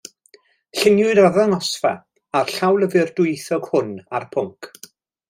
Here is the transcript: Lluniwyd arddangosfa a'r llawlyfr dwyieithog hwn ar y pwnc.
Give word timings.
Lluniwyd 0.77 1.19
arddangosfa 1.23 1.91
a'r 2.39 2.49
llawlyfr 2.55 3.13
dwyieithog 3.21 3.69
hwn 3.73 3.93
ar 4.21 4.27
y 4.31 4.31
pwnc. 4.37 4.71